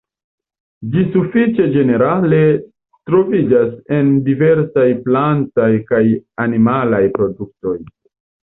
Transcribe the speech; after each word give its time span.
Ĝi 0.93 1.01
sufiĉe 1.15 1.67
ĝenerale 1.75 2.39
troviĝas 3.11 3.69
en 3.99 4.11
diversaj 4.31 4.89
plantaj 5.07 5.71
kaj 5.93 6.03
animalaj 6.47 7.05
produktoj. 7.21 7.77